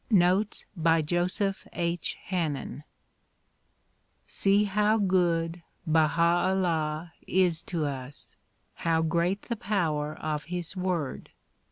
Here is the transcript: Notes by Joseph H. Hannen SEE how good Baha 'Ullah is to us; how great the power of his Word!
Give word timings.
Notes 0.09 0.65
by 0.75 1.03
Joseph 1.03 1.67
H. 1.73 2.15
Hannen 2.31 2.83
SEE 4.25 4.63
how 4.63 4.97
good 4.97 5.61
Baha 5.85 6.49
'Ullah 6.49 7.13
is 7.27 7.61
to 7.65 7.85
us; 7.85 8.35
how 8.77 9.03
great 9.03 9.43
the 9.43 9.55
power 9.55 10.15
of 10.15 10.45
his 10.45 10.75
Word! 10.75 11.29